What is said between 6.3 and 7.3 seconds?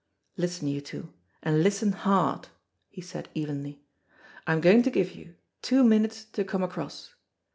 come across.